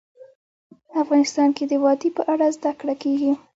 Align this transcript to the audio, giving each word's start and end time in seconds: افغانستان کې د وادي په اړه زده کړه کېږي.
افغانستان 1.01 1.49
کې 1.57 1.63
د 1.67 1.73
وادي 1.83 2.09
په 2.17 2.21
اړه 2.33 2.47
زده 2.57 2.71
کړه 2.79 2.95
کېږي. 3.03 3.31